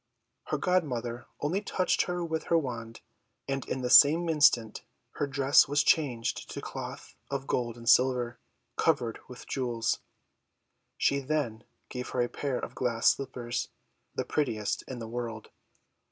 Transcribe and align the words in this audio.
Her 0.45 0.57
godmother 0.57 1.27
only 1.41 1.61
touched 1.61 2.01
her 2.05 2.25
with 2.25 2.45
her 2.45 2.57
wand, 2.57 3.01
and 3.47 3.63
in 3.69 3.83
the 3.83 3.89
same 3.91 4.29
instant 4.29 4.81
her 5.19 5.27
dress 5.27 5.67
was 5.67 5.83
changed 5.83 6.49
to 6.49 6.59
cloth 6.59 7.13
of 7.29 7.45
gold 7.45 7.77
and 7.77 7.87
silver, 7.87 8.39
covered 8.77 9.19
with 9.27 9.45
jewels. 9.45 9.99
She 10.97 11.19
then 11.19 11.65
gave 11.89 12.09
her 12.09 12.21
a 12.23 12.29
pair 12.29 12.57
of 12.57 12.73
glass 12.73 13.09
slippers, 13.09 13.69
the 14.15 14.25
prettiest 14.25 14.81
in 14.87 14.97
the 14.97 15.07
world. 15.07 15.51